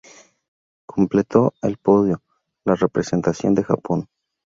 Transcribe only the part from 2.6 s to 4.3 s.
la representación de Japón.